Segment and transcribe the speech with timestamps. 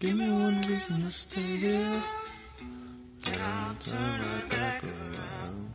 [0.00, 2.02] Give me one reason to stay here.
[3.24, 5.74] Then I'll turn right back around.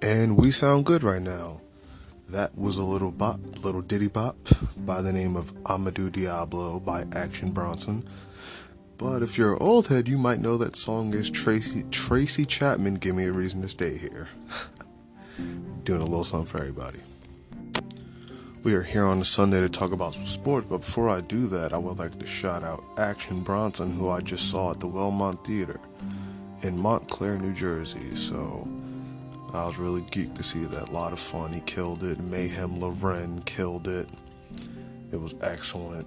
[0.00, 1.60] And we sound good right now.
[2.28, 4.36] That was a little bop, little ditty bop
[4.76, 8.04] by the name of Amadu Diablo by Action Bronson.
[9.00, 12.96] But if you're an old head, you might know that song is Tracy Tracy Chapman.
[12.96, 14.28] Give me a reason to stay here.
[15.84, 17.00] Doing a little something for everybody.
[18.62, 21.46] We are here on a Sunday to talk about some sport, but before I do
[21.46, 24.86] that, I would like to shout out Action Bronson, who I just saw at the
[24.86, 25.80] Wellmont Theater
[26.62, 28.14] in Montclair, New Jersey.
[28.16, 28.70] So
[29.54, 30.90] I was really geeked to see that.
[30.90, 31.54] A lot of fun.
[31.54, 32.20] He killed it.
[32.20, 34.10] Mayhem Lauren killed it.
[35.10, 36.06] It was excellent.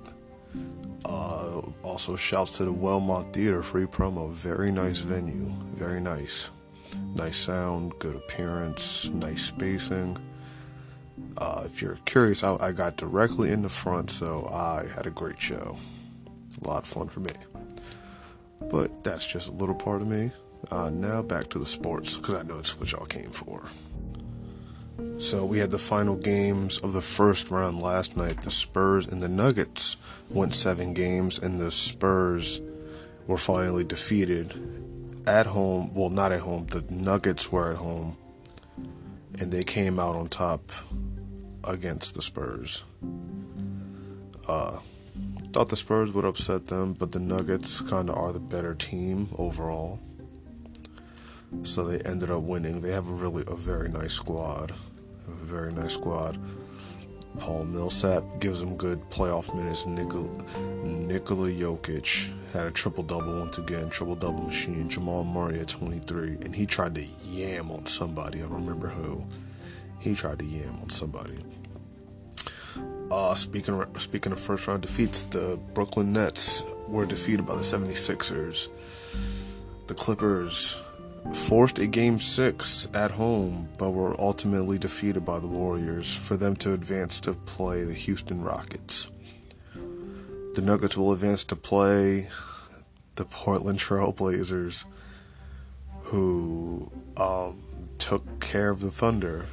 [1.05, 4.31] Uh, also, shouts to the Wellmont Theater, free promo.
[4.31, 5.49] Very nice venue.
[5.75, 6.51] Very nice.
[7.15, 10.17] Nice sound, good appearance, nice spacing.
[11.37, 15.11] Uh, if you're curious, I, I got directly in the front, so I had a
[15.11, 15.77] great show.
[16.63, 17.31] A lot of fun for me.
[18.69, 20.31] But that's just a little part of me.
[20.71, 23.63] Uh, now back to the sports, because I know it's what y'all came for.
[25.17, 28.41] So we had the final games of the first round last night.
[28.41, 29.97] The Spurs and the Nuggets
[30.29, 32.61] went seven games, and the Spurs
[33.25, 34.53] were finally defeated
[35.25, 35.93] at home.
[35.93, 36.67] Well, not at home.
[36.67, 38.17] The Nuggets were at home,
[39.39, 40.71] and they came out on top
[41.63, 42.83] against the Spurs.
[44.47, 44.79] Uh,
[45.53, 49.29] thought the Spurs would upset them, but the Nuggets kind of are the better team
[49.37, 49.99] overall.
[51.61, 52.81] So they ended up winning.
[52.81, 54.71] They have a really a very nice squad,
[55.27, 56.37] a very nice squad.
[57.39, 59.85] Paul Millsap gives them good playoff minutes.
[59.85, 60.29] Nikola,
[60.83, 64.87] Nikola Jokic had a triple double once again, triple double machine.
[64.87, 68.39] Jamal Murray at 23, and he tried to yam on somebody.
[68.39, 69.25] I don't remember who.
[69.99, 71.37] He tried to yam on somebody.
[73.09, 77.61] Uh, speaking of, speaking of first round defeats, the Brooklyn Nets were defeated by the
[77.61, 78.69] 76ers.
[79.87, 80.81] The Clippers
[81.31, 86.55] forced a game six at home, but were ultimately defeated by the Warriors for them
[86.57, 89.09] to advance to play the Houston Rockets.
[89.73, 92.29] The Nuggets will advance to play
[93.15, 94.85] the Portland Trailblazers,
[96.03, 97.61] who um,
[97.97, 99.47] took care of the Thunder,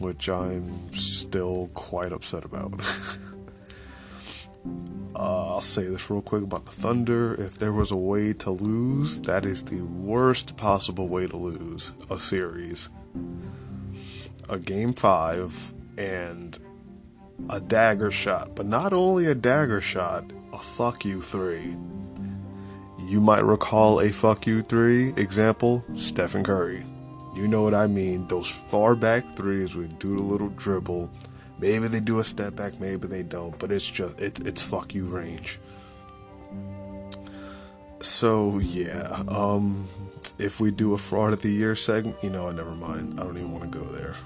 [0.00, 2.72] which I'm still quite upset about.
[5.14, 7.34] Uh, I'll say this real quick about the Thunder.
[7.40, 11.94] If there was a way to lose, that is the worst possible way to lose
[12.10, 12.90] a series.
[14.48, 16.58] A game five and
[17.48, 21.76] a dagger shot, but not only a dagger shot, a fuck you three.
[23.08, 26.84] You might recall a fuck you three example Stephen Curry.
[27.34, 28.26] You know what I mean.
[28.26, 31.10] Those far back threes would do the little dribble
[31.58, 34.94] Maybe they do a step back, maybe they don't, but it's just it's it's fuck
[34.94, 35.58] you range.
[38.00, 39.88] So yeah, um,
[40.38, 43.18] if we do a fraud of the year segment, you know, never mind.
[43.18, 44.16] I don't even want to go there.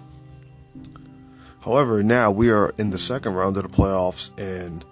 [1.65, 4.85] However, now we are in the second round of the playoffs, and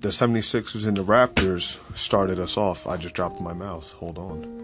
[0.00, 2.86] the 76ers and the Raptors started us off.
[2.86, 3.92] I just dropped my mouse.
[3.92, 4.58] Hold on.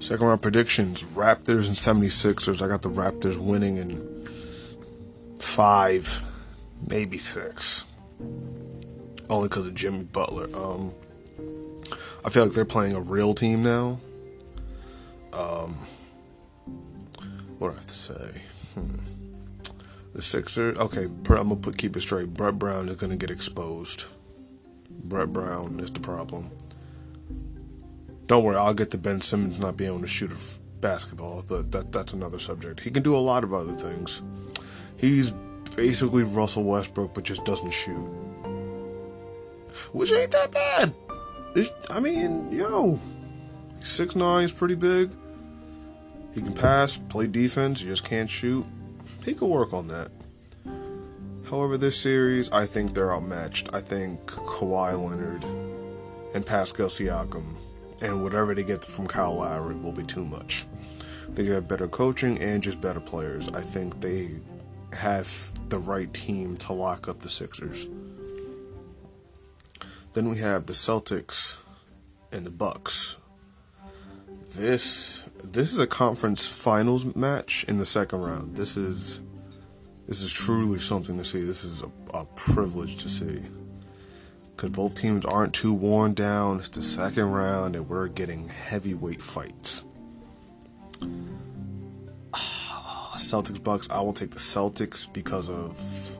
[0.00, 2.62] Second round predictions Raptors and 76ers.
[2.62, 3.90] I got the Raptors winning in
[5.42, 6.24] five,
[6.88, 7.84] maybe six.
[9.28, 10.48] Only because of Jimmy Butler.
[10.54, 10.92] Um,
[12.24, 14.00] I feel like they're playing a real team now.
[15.32, 15.74] Um,
[17.58, 18.42] what do I have to say?
[18.74, 18.96] Hmm.
[20.14, 20.76] The Sixers.
[20.78, 22.34] Okay, I'm gonna put keep it straight.
[22.34, 24.04] Brett Brown is gonna get exposed.
[25.04, 26.50] Brett Brown is the problem.
[28.26, 31.72] Don't worry, I'll get to Ben Simmons not being able to shoot a basketball, but
[31.72, 32.80] that that's another subject.
[32.80, 34.22] He can do a lot of other things.
[35.02, 35.32] He's
[35.74, 38.06] basically Russell Westbrook, but just doesn't shoot.
[39.92, 40.94] Which ain't that bad.
[41.56, 43.00] It's, I mean, yo,
[43.80, 45.10] six nine is pretty big.
[46.32, 47.80] He can pass, play defense.
[47.80, 48.64] He just can't shoot.
[49.24, 50.12] He could work on that.
[51.50, 53.74] However, this series, I think they're outmatched.
[53.74, 55.44] I think Kawhi Leonard
[56.32, 57.56] and Pascal Siakam
[58.00, 60.64] and whatever they get from Kyle Lowry will be too much.
[61.28, 63.48] They have better coaching and just better players.
[63.48, 64.30] I think they
[64.92, 67.88] have the right team to lock up the Sixers.
[70.14, 71.62] Then we have the Celtics
[72.30, 73.16] and the Bucks.
[74.56, 78.56] This this is a conference finals match in the second round.
[78.56, 79.22] This is
[80.06, 81.42] this is truly something to see.
[81.42, 83.46] This is a, a privilege to see.
[84.54, 86.58] Because both teams aren't too worn down.
[86.58, 89.84] It's the second round, and we're getting heavyweight fights.
[93.18, 93.88] Celtics Bucks.
[93.90, 96.18] I will take the Celtics because of.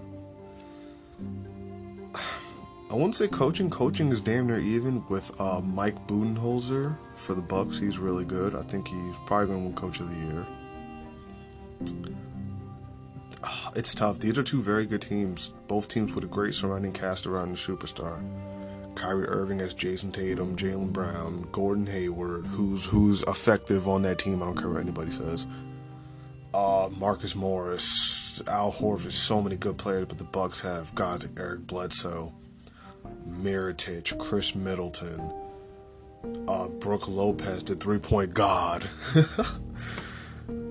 [2.91, 3.71] I wouldn't say coaching.
[3.71, 7.79] Coaching is damn near even with uh, Mike Budenholzer for the Bucks.
[7.79, 8.55] He's really good.
[8.55, 10.47] I think he's probably going to win Coach of the Year.
[13.75, 14.19] It's tough.
[14.19, 15.55] These are two very good teams.
[15.67, 18.23] Both teams with a great surrounding cast around the superstar.
[18.95, 24.43] Kyrie Irving as Jayson Tatum, Jaylen Brown, Gordon Hayward, who's who's effective on that team.
[24.43, 25.47] I don't care what anybody says.
[26.55, 31.39] Uh, Marcus Morris, Al Horford, so many good players, but the Bucks have guys like
[31.39, 32.35] Eric Bledsoe,
[33.27, 35.33] Mirotic, Khris Middleton,
[36.47, 38.89] uh, Brook Lopez, the three point god.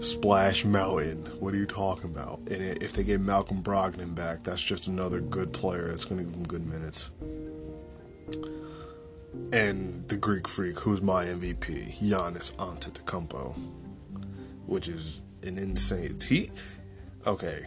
[0.02, 1.26] Splash Mountain.
[1.40, 2.40] What are you talking about?
[2.40, 6.24] And if they get Malcolm Brogdon back, that's just another good player that's going to
[6.24, 7.12] give them good minutes.
[9.54, 13.56] And the Greek Freak, who's my MVP, Giannis Antetokounmpo,
[14.66, 16.20] which is an insane.
[16.28, 16.50] He,
[17.26, 17.66] okay,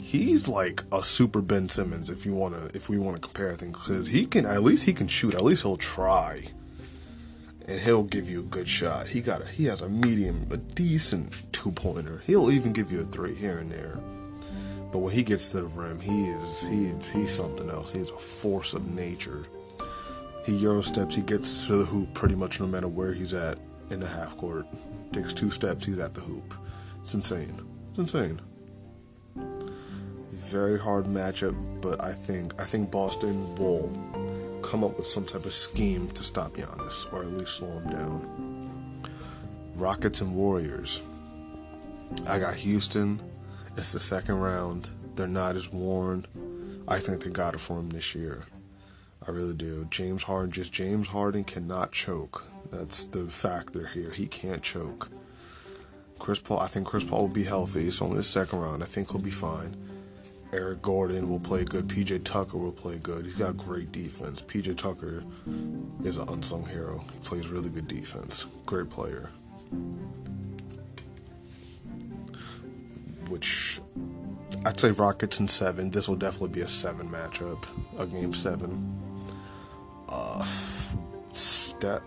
[0.00, 3.54] he's like a super Ben Simmons if you want to, if we want to compare
[3.56, 5.34] things, because he can at least he can shoot.
[5.34, 6.44] At least he'll try
[7.66, 9.08] and he'll give you a good shot.
[9.08, 12.22] He got a he has a medium, a decent two pointer.
[12.26, 13.98] He'll even give you a three here and there.
[14.90, 17.92] But when he gets to the rim, he is he's he's something else.
[17.92, 19.44] He's a force of nature.
[20.44, 23.58] He euro steps, he gets to the hoop pretty much no matter where he's at
[23.90, 24.66] in the half court.
[25.12, 26.54] Takes two steps, he's at the hoop.
[27.02, 27.60] It's insane.
[27.90, 28.40] It's insane.
[30.30, 33.90] Very hard matchup, but I think I think Boston will
[34.62, 37.90] come up with some type of scheme to stop Giannis, or at least slow him
[37.90, 39.02] down.
[39.74, 41.02] Rockets and Warriors.
[42.28, 43.20] I got Houston.
[43.76, 44.90] It's the second round.
[45.16, 46.26] They're not as worn.
[46.86, 48.46] I think they got it for him this year.
[49.26, 49.86] I really do.
[49.90, 52.44] James Harden, just James Harden cannot choke.
[52.70, 54.12] That's the factor here.
[54.12, 55.10] He can't choke.
[56.22, 57.88] Chris Paul, I think Chris Paul will be healthy.
[57.88, 58.80] It's only the second round.
[58.80, 59.74] I think he'll be fine.
[60.52, 61.88] Eric Gordon will play good.
[61.88, 63.24] PJ Tucker will play good.
[63.24, 64.40] He's got great defense.
[64.40, 65.24] PJ Tucker
[66.04, 67.04] is an unsung hero.
[67.12, 68.46] He plays really good defense.
[68.66, 69.30] Great player.
[73.28, 73.80] Which
[74.64, 75.90] I'd say Rockets in seven.
[75.90, 77.66] This will definitely be a seven matchup,
[77.98, 78.96] a game seven.
[80.08, 80.46] Uh,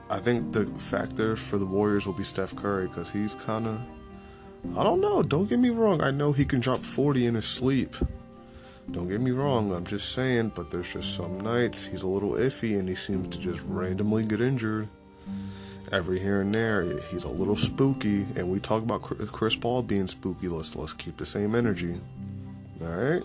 [0.10, 3.86] I think the factor for the Warriors will be Steph Curry because he's kind of.
[4.78, 5.24] I don't know.
[5.24, 6.02] Don't get me wrong.
[6.02, 7.96] I know he can drop 40 in his sleep.
[8.92, 12.32] Don't get me wrong, I'm just saying, but there's just some nights he's a little
[12.32, 14.88] iffy and he seems to just randomly get injured.
[15.92, 20.08] Every here and there, he's a little spooky, and we talk about Chris Paul being
[20.08, 20.48] spooky.
[20.48, 21.96] Let's let's keep the same energy.
[22.82, 23.24] All right.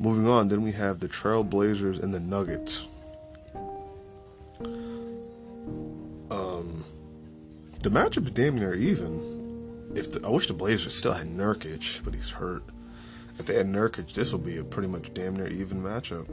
[0.00, 2.86] Moving on, then we have the Trailblazers and the Nuggets.
[6.30, 6.84] Um,
[7.82, 9.27] the matchup's damn near even.
[9.98, 12.62] If the, I wish the Blazers still had Nurkic, but he's hurt.
[13.36, 16.28] If they had Nurkic, this will be a pretty much damn near even matchup.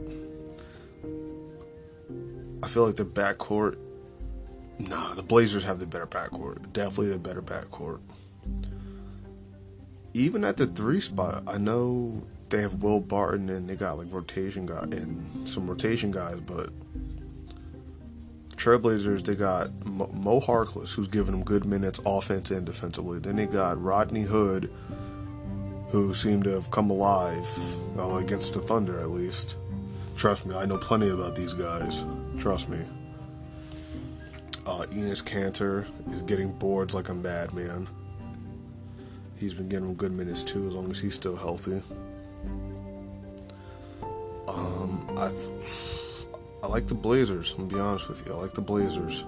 [2.62, 3.76] I feel like the backcourt.
[4.78, 6.72] Nah, the Blazers have the better backcourt.
[6.72, 8.00] Definitely the better backcourt.
[10.14, 14.12] Even at the three spot, I know they have Will Barton and they got like
[14.12, 16.70] rotation guy and some rotation guys, but
[18.66, 23.20] Trailblazers they got Mo Harkless who's giving them good minutes offense and defensively.
[23.20, 24.72] Then they got Rodney Hood
[25.90, 27.46] who seemed to have come alive,
[27.94, 29.56] well, against the Thunder at least.
[30.16, 32.04] Trust me, I know plenty about these guys.
[32.40, 32.78] Trust me.
[34.66, 37.86] Uh, Enes Kanter is getting boards like a madman.
[39.38, 41.82] He's been getting good minutes too, as long as he's still healthy.
[44.48, 45.30] Um, I
[46.66, 47.52] I like the Blazers.
[47.52, 48.32] I'm gonna be honest with you.
[48.32, 49.24] I like the Blazers.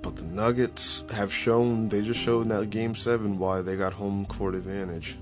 [0.00, 3.92] But the Nuggets have shown, they just showed in that game seven why they got
[3.92, 5.18] home court advantage.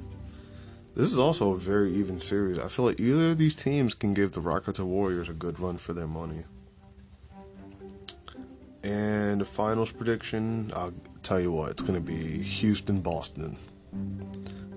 [0.95, 2.61] This is also a very even series.
[2.61, 5.59] I feel like either of these teams can give the Rockets or Warriors a good
[5.59, 6.45] run for their money.
[8.85, 10.95] And the finals prediction, I'll
[11.25, 13.57] tell you what, it's going to be Houston Boston.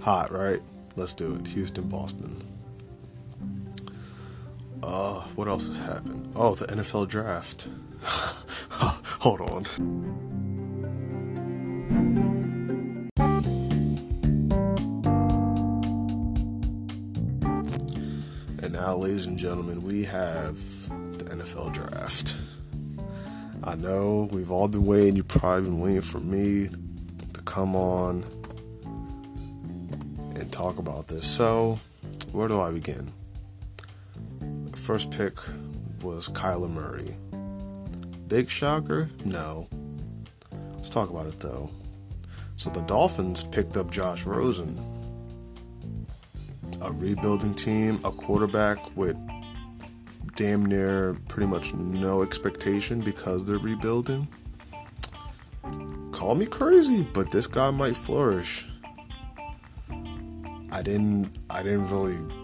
[0.01, 0.61] Hot, right?
[0.95, 1.45] Let's do it.
[1.49, 2.46] Houston Boston.
[4.87, 6.31] Uh, what else has happened?
[6.33, 7.67] Oh, the NFL draft.
[9.19, 9.65] Hold on.
[18.63, 20.55] And now, ladies and gentlemen, we have
[21.17, 22.37] the NFL draft.
[23.65, 25.17] I know we've all been waiting.
[25.17, 26.69] You've probably been waiting for me
[27.33, 28.23] to come on
[30.33, 31.27] and talk about this.
[31.27, 31.77] So,
[32.31, 33.11] where do I begin?
[34.87, 35.35] First pick
[36.01, 37.17] was Kyler Murray.
[38.29, 39.09] Big shocker?
[39.25, 39.67] No.
[40.75, 41.69] Let's talk about it though.
[42.55, 44.81] So the Dolphins picked up Josh Rosen,
[46.81, 49.17] a rebuilding team, a quarterback with
[50.37, 54.29] damn near pretty much no expectation because they're rebuilding.
[56.13, 58.65] Call me crazy, but this guy might flourish.
[60.71, 62.36] I didn't I didn't really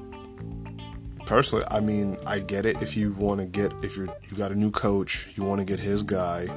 [1.25, 4.51] personally, I mean, I get it if you want to get if you're you got
[4.51, 6.47] a new coach, you want to get his guy.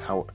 [0.00, 0.26] How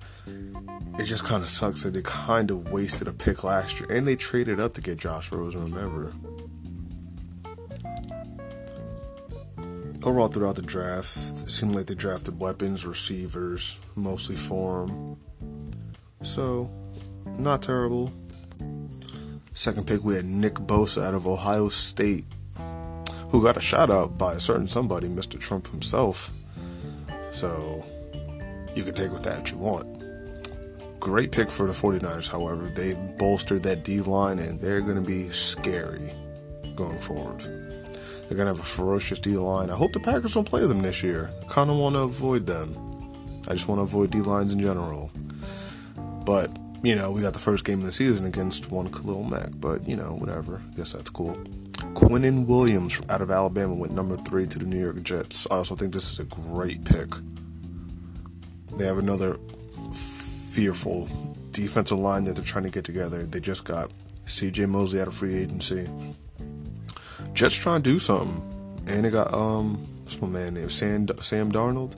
[0.97, 4.07] it just kind of sucks that they kind of wasted a pick last year, and
[4.07, 5.65] they traded up to get Josh Rosen.
[5.65, 6.13] Remember,
[10.05, 15.17] overall throughout the draft, it seemed like they drafted weapons, receivers, mostly for him.
[16.21, 16.69] So,
[17.37, 18.13] not terrible.
[19.53, 22.25] Second pick, we had Nick Bosa out of Ohio State
[23.35, 25.37] who got a shout out by a certain somebody, Mr.
[25.37, 26.31] Trump himself.
[27.31, 27.85] So
[28.73, 30.99] you can take with that what you want.
[31.01, 32.69] Great pick for the 49ers, however.
[32.69, 36.13] They've bolstered that D line and they're going to be scary
[36.75, 37.41] going forward.
[37.41, 39.69] They're going to have a ferocious D line.
[39.69, 41.29] I hope the Packers don't play them this year.
[41.41, 42.73] I kind of want to avoid them.
[43.49, 45.11] I just want to avoid D lines in general.
[46.23, 49.49] But, you know, we got the first game of the season against one Khalil Mack.
[49.55, 50.63] But, you know, whatever.
[50.71, 51.37] I Guess that's cool.
[51.95, 55.47] Quinnen Williams out of Alabama went number three to the New York Jets.
[55.49, 57.07] I also think this is a great pick.
[58.75, 59.39] They have another
[59.93, 61.07] fearful
[61.51, 63.25] defensive line that they're trying to get together.
[63.25, 63.91] They just got
[64.25, 64.65] C.J.
[64.65, 65.89] Mosley out of free agency.
[67.33, 68.43] Jets trying to do something,
[68.87, 70.69] and they got um, what's my man name?
[70.69, 71.95] Sam Sam Darnold.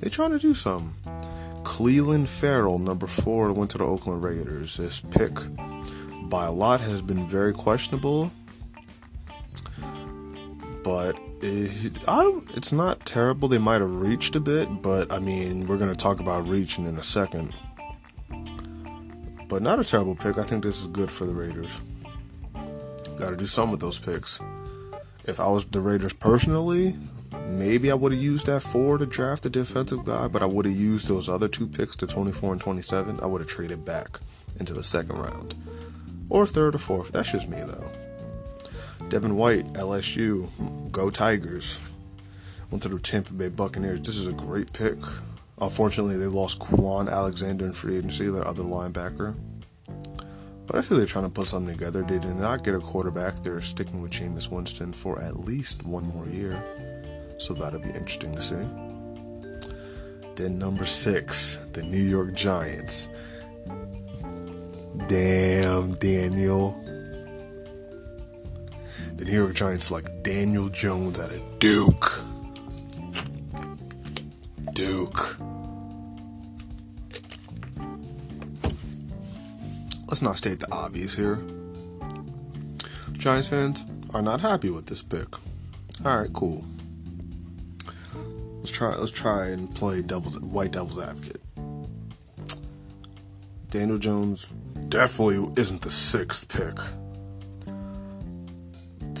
[0.00, 0.94] They trying to do something.
[1.64, 4.78] Clelin Ferrell, number four, went to the Oakland Raiders.
[4.78, 5.34] This pick,
[6.30, 8.32] by a lot, has been very questionable
[10.84, 13.48] but it, I, it's not terrible.
[13.48, 16.86] They might have reached a bit, but I mean, we're going to talk about reaching
[16.86, 17.54] in a second.
[19.48, 20.38] But not a terrible pick.
[20.38, 21.80] I think this is good for the Raiders.
[23.18, 24.40] Got to do something with those picks.
[25.24, 26.94] If I was the Raiders personally,
[27.46, 30.66] maybe I would have used that four to draft a defensive guy, but I would
[30.66, 33.20] have used those other two picks, the 24 and 27.
[33.20, 34.18] I would have traded back
[34.58, 35.54] into the second round.
[36.28, 37.12] Or third or fourth.
[37.12, 37.90] That's just me, though.
[39.08, 40.48] Devin White, LSU,
[40.90, 41.80] go Tigers.
[42.70, 44.00] Went to the Tampa Bay Buccaneers.
[44.00, 44.98] This is a great pick.
[45.60, 49.34] Unfortunately, they lost Kwon Alexander in free agency, their other linebacker.
[50.66, 52.02] But I feel they're trying to put something together.
[52.02, 53.36] They did not get a quarterback.
[53.36, 56.62] They're sticking with Jameis Winston for at least one more year.
[57.38, 58.66] So that'll be interesting to see.
[60.36, 63.08] Then number six, the New York Giants.
[65.06, 66.83] Damn, Daniel
[69.24, 72.22] the New York Giants like Daniel Jones out of Duke.
[74.74, 75.38] Duke.
[80.08, 81.42] Let's not state the obvious here.
[83.12, 85.34] Giants fans are not happy with this pick.
[86.04, 86.64] All right, cool.
[88.58, 88.94] Let's try.
[88.94, 91.40] Let's try and play devil's white devil's advocate.
[93.70, 94.52] Daniel Jones
[94.88, 96.78] definitely isn't the sixth pick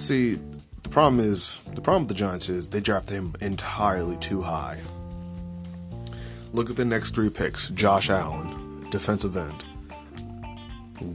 [0.02, 0.38] see,
[0.82, 4.80] the problem is the problem with the Giants is they drafted him entirely too high.
[6.52, 9.64] Look at the next three picks: Josh Allen, defensive end,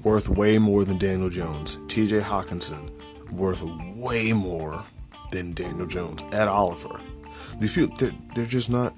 [0.04, 1.78] worth way more than Daniel Jones.
[1.88, 2.22] T.J.
[2.22, 2.92] Hockenson,
[3.32, 4.84] worth way more
[5.32, 6.22] than Daniel Jones.
[6.32, 7.00] Ed Oliver.
[7.60, 8.94] These people, they're, they're just not.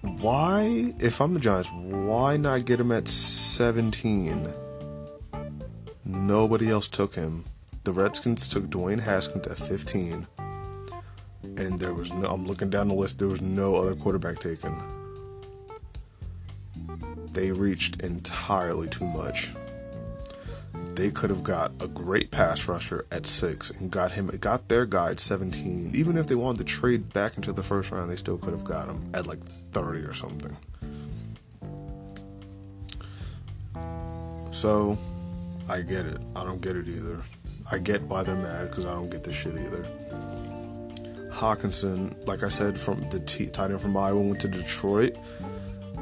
[0.00, 4.52] Why, if I'm the Giants, why not get him at 17?
[6.04, 7.44] Nobody else took him
[7.84, 10.26] the Redskins took Dwayne Haskins at 15,
[11.42, 12.28] and there was no.
[12.28, 13.18] I'm looking down the list.
[13.18, 14.74] There was no other quarterback taken.
[17.32, 19.52] They reached entirely too much.
[20.94, 24.86] They could have got a great pass rusher at six and got him, got their
[24.86, 25.90] guy at 17.
[25.92, 28.64] Even if they wanted to trade back into the first round, they still could have
[28.64, 29.40] got him at like
[29.72, 30.56] 30 or something.
[34.52, 34.96] So,
[35.68, 36.18] I get it.
[36.36, 37.20] I don't get it either.
[37.70, 39.86] I get why they're mad because I don't get this shit either.
[41.30, 45.16] Hockenson, like I said, from the t- tight end from Iowa went to Detroit.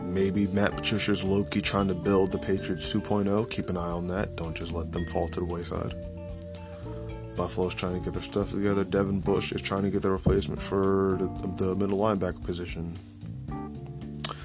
[0.03, 3.49] Maybe Matt Patricia's Loki trying to build the Patriots 2.0.
[3.51, 4.37] Keep an eye on that.
[4.37, 5.95] Don't just let them fall to the wayside.
[7.37, 8.85] Buffalo's trying to get their stuff together.
[8.85, 11.17] Devin Bush is trying to get the replacement for
[11.57, 12.99] the, middle linebacker position.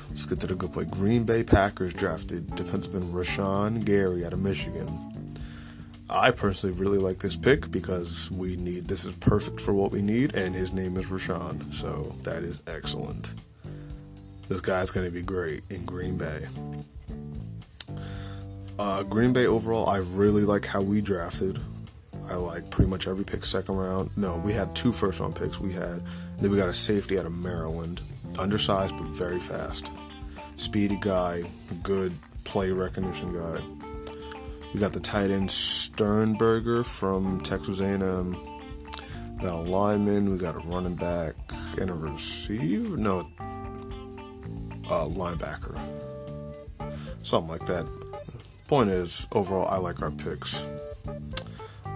[0.09, 0.91] Let's get to the good point.
[0.91, 4.87] Green Bay Packers drafted defensive end Rashan Gary out of Michigan.
[6.09, 10.01] I personally really like this pick because we need this is perfect for what we
[10.01, 13.33] need, and his name is Rashan, so that is excellent.
[14.47, 16.45] This guy's going to be great in Green Bay.
[18.79, 21.59] Uh, Green Bay overall, I really like how we drafted.
[22.29, 24.15] I like pretty much every pick second round.
[24.15, 25.59] No, we had two first round picks.
[25.59, 26.01] We had
[26.39, 28.01] then we got a safety out of Maryland,
[28.39, 29.91] undersized but very fast,
[30.55, 31.43] speedy guy,
[31.83, 32.13] good
[32.45, 33.61] play recognition guy.
[34.73, 38.37] We got the tight end Sternberger from Texas A&M.
[39.41, 40.31] Got a lineman.
[40.31, 41.35] We got a running back
[41.79, 42.97] and a receiver.
[42.97, 43.29] No,
[44.89, 45.79] a linebacker.
[47.23, 47.85] Something like that.
[48.67, 50.65] Point is, overall, I like our picks.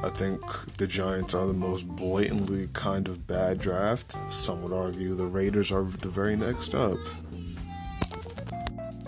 [0.03, 0.41] I think
[0.77, 4.15] the Giants are the most blatantly kind of bad draft.
[4.31, 6.97] Some would argue the Raiders are the very next up.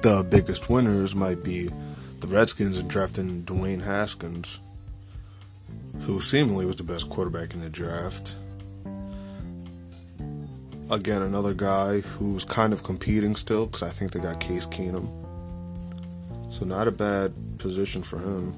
[0.02, 1.70] The biggest winners might be
[2.24, 4.60] the Redskins in drafting Dwayne Haskins,
[6.04, 8.38] who seemingly was the best quarterback in the draft.
[10.90, 15.06] Again, another guy who's kind of competing still because I think they got Case Keenum.
[16.50, 18.56] So, not a bad position for him.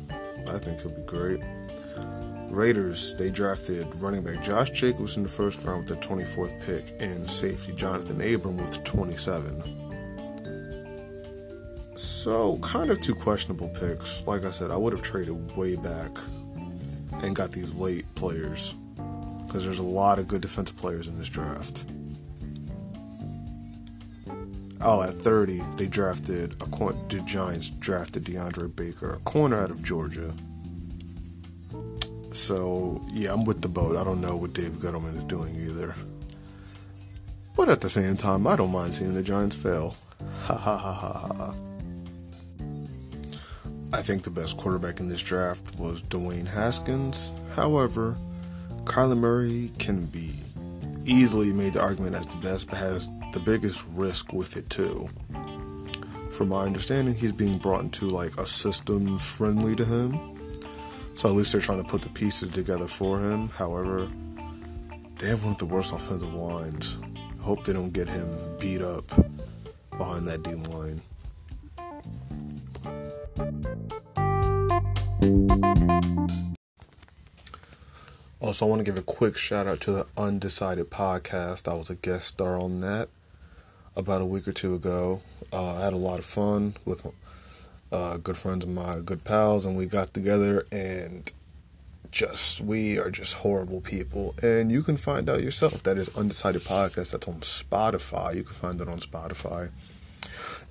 [0.48, 1.40] I think he'll be great.
[2.52, 6.96] Raiders, they drafted running back Josh Jacobs in the first round with the 24th pick
[7.00, 9.85] and safety Johnathan Abram with 27.
[11.96, 14.26] So, kind of two questionable picks.
[14.28, 16.12] Like I said, I would have traded way back
[17.24, 18.76] and got these late players
[19.46, 21.86] because there's a lot of good defensive players in this draft.
[24.82, 29.84] Oh, at 30, they drafted a the Giants drafted DeAndre Baker, a corner out of
[29.84, 30.34] Georgia.
[32.34, 33.96] So, yeah, I'm with the boat.
[33.96, 35.96] I don't know what Dave Gettleman is doing either.
[37.56, 39.96] But at the same time, I don't mind seeing the Giants fail.
[40.44, 41.56] Ha ha ha ha ha.
[43.96, 47.32] I think the best quarterback in this draft was Dwayne Haskins.
[47.56, 48.18] However,
[48.84, 50.34] Kyler Murray can be
[51.06, 55.10] easily made the argument as the best, but has the biggest risk with it too.
[56.32, 60.36] From my understanding, he's being brought into like a system friendly to him
[61.16, 63.48] so at least they're trying to put the pieces together for him.
[63.50, 64.10] However,
[65.18, 66.98] they have one of the worst offensive lines.
[67.40, 68.28] Hope they don't get him
[68.60, 69.06] beat up
[69.98, 71.02] behind that D line.
[78.40, 81.68] Also, I want to give a quick shout out to the Undecided podcast.
[81.68, 83.10] I was a guest star on that
[83.96, 85.24] about a week or two ago.
[85.52, 87.12] Uh, I had a lot of fun with
[87.92, 91.32] uh, good friends of mine, good pals, and we got together and
[92.12, 94.36] just we are just horrible people.
[94.44, 95.82] And you can find out yourself.
[95.84, 97.12] That is Undecided Podcast.
[97.14, 98.36] That's on Spotify.
[98.36, 99.72] You can find it on Spotify.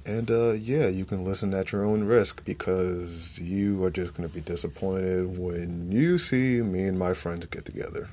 [0.07, 4.29] And uh, yeah, you can listen at your own risk because you are just going
[4.29, 8.09] to be disappointed when you see me and my friends get together.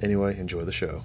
[0.00, 1.02] Anyway, enjoy the show.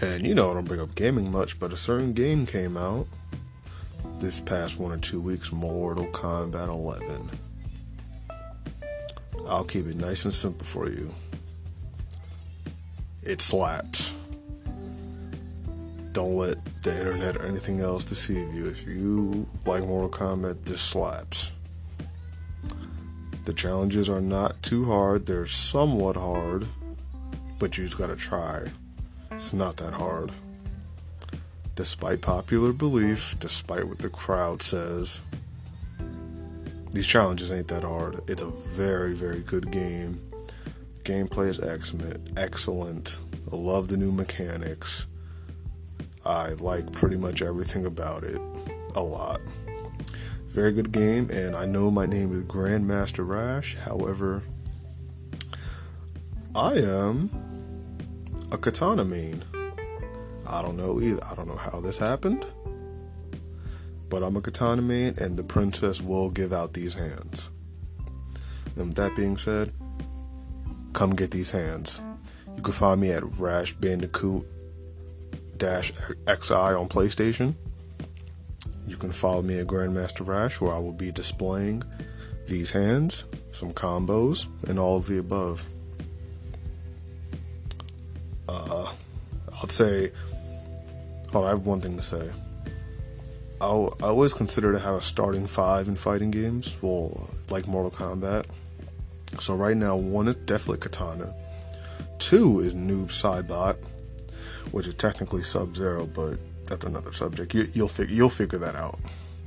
[0.00, 3.06] And you know, I don't bring up gaming much, but a certain game came out
[4.20, 7.30] this past one or two weeks Mortal Kombat 11.
[9.48, 11.12] I'll keep it nice and simple for you.
[13.24, 14.14] It slaps.
[16.12, 18.66] Don't let the internet or anything else deceive you.
[18.68, 21.52] If you like Mortal Kombat, this slaps.
[23.44, 26.66] The challenges are not too hard, they're somewhat hard,
[27.58, 28.70] but you just gotta try.
[29.32, 30.30] It's not that hard.
[31.74, 35.20] Despite popular belief, despite what the crowd says,
[36.92, 38.20] these challenges ain't that hard.
[38.28, 40.20] It's a very, very good game.
[41.04, 42.30] Gameplay is excellent.
[42.34, 43.20] Excellent.
[43.52, 45.06] I love the new mechanics.
[46.24, 48.40] I like pretty much everything about it.
[48.94, 49.42] A lot.
[50.46, 53.76] Very good game, and I know my name is Grandmaster Rash.
[53.76, 54.44] However,
[56.54, 57.28] I am
[58.50, 59.44] a Kitana main.
[60.46, 61.22] I don't know either.
[61.26, 62.46] I don't know how this happened.
[64.08, 67.50] But I'm a Kitana main, and the princess will give out these hands.
[68.76, 69.72] And with that being said,
[70.94, 72.00] come get these hands.
[72.56, 74.46] You can find me at Rash Bandicoot
[75.58, 75.92] Dash
[76.26, 77.54] XI on PlayStation.
[78.86, 81.82] You can follow me at Grandmaster Rash, where I will be displaying
[82.48, 85.66] these hands, some combos, and all of the above.
[88.48, 88.92] Uh,
[89.52, 90.12] I'll say,
[91.32, 92.30] hold on, I have one thing to say.
[93.60, 97.90] i I always consider to have a starting five in fighting games, well, like Mortal
[97.90, 98.46] Kombat.
[99.40, 101.34] So right now, one is definitely Kitana.
[102.18, 103.76] Two is Noob Saibot,
[104.70, 107.54] which is technically Sub Zero, but that's another subject.
[107.54, 108.98] You, will figure you'll figure that out.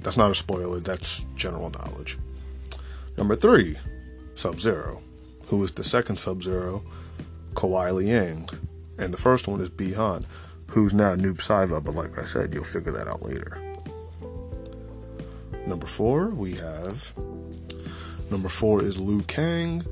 [0.02, 0.80] That's not a spoiler.
[0.80, 2.18] That's general knowledge.
[3.18, 3.78] Number three,
[4.36, 5.02] Sub Zero,
[5.48, 6.84] who is the second Sub Zero,
[7.54, 8.48] Kuai Liang
[8.98, 10.26] and the first one is Bi-Han.
[10.68, 13.62] who's now Noob Saibot, but like I said, you'll figure that out later.
[15.66, 17.14] Number four, we have.
[18.30, 19.84] Number four is Liu Kang,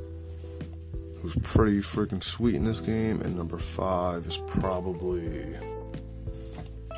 [1.22, 3.22] who's pretty freaking sweet in this game.
[3.22, 5.56] And number five is probably.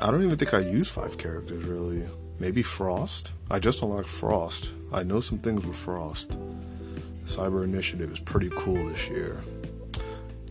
[0.02, 2.04] I don't even think I use five characters really.
[2.40, 3.32] Maybe Frost.
[3.50, 4.72] I just unlocked Frost.
[4.92, 6.32] I know some things with Frost.
[6.32, 9.42] The Cyber Initiative is pretty cool this year.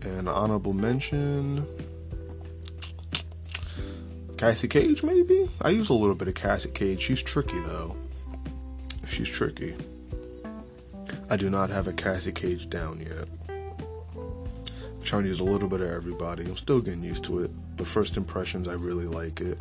[0.04, 1.66] And honorable mention.
[4.38, 5.48] Cassie Cage, maybe?
[5.62, 7.02] I use a little bit of Cassie Cage.
[7.02, 7.96] She's tricky though.
[9.06, 9.76] She's tricky.
[11.30, 13.28] I do not have a Cassie Cage down yet.
[13.50, 16.46] I'm trying to use a little bit of everybody.
[16.46, 17.52] I'm still getting used to it.
[17.76, 19.58] But first impressions, I really like it.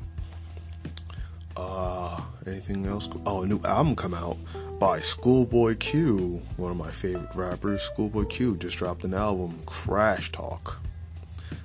[1.57, 3.09] Uh, anything else?
[3.26, 4.37] Oh, a new album come out
[4.79, 7.83] by Schoolboy Q, one of my favorite rappers.
[7.83, 10.81] Schoolboy Q just dropped an album, Crash Talk,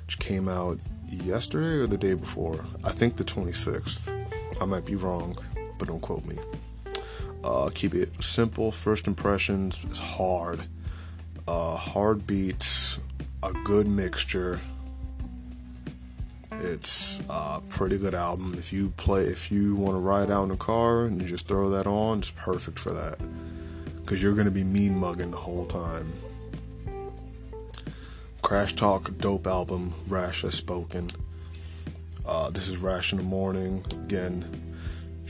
[0.06, 2.66] which came out yesterday or the day before.
[2.84, 4.10] I think the 26th.
[4.60, 5.38] I might be wrong,
[5.78, 6.38] but don't quote me.
[7.44, 8.72] Uh, keep it simple.
[8.72, 10.62] First impressions is hard.
[11.48, 13.00] Uh, hard beats,
[13.42, 14.60] a good mixture.
[16.52, 18.54] It's a pretty good album.
[18.58, 21.48] If you play, if you want to ride out in the car and you just
[21.48, 23.18] throw that on, it's perfect for that.
[23.98, 26.12] Because you're gonna be mean mugging the whole time.
[28.42, 29.94] Crash Talk, dope album.
[30.08, 31.10] Rash has spoken.
[32.26, 34.71] Uh, this is Rash in the morning again.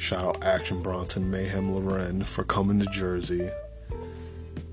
[0.01, 3.51] Shout out Action Bronson, Mayhem Lauren for coming to Jersey.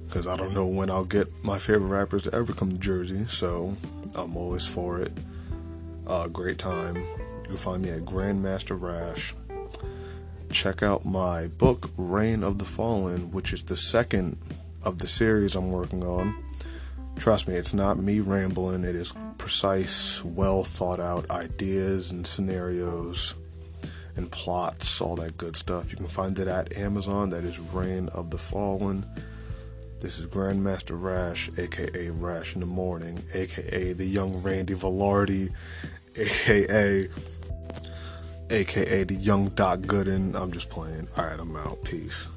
[0.07, 3.27] Because I don't know when I'll get my favorite rappers to ever come to Jersey,
[3.27, 3.77] so
[4.15, 5.13] I'm always for it.
[6.07, 6.97] Uh, great time.
[6.97, 9.35] You can find me at Grandmaster Rash.
[10.51, 14.39] Check out my book, Reign of the Fallen, which is the second
[14.83, 16.43] of the series I'm working on.
[17.17, 23.35] Trust me, it's not me rambling, it is precise, well thought out ideas and scenarios
[24.19, 25.91] and plots, all that good stuff.
[25.91, 27.31] You can find it at Amazon.
[27.31, 29.07] That is Reign of the Fallen.
[30.01, 35.51] This is Grandmaster Rash, aka Rash in the Morning, aka the young Randy Velarde,
[36.17, 37.09] aka
[38.51, 40.35] aka the young Doc Gooden.
[40.35, 41.09] I'm just playing.
[41.17, 41.83] Alright, I'm out.
[41.85, 42.29] Peace.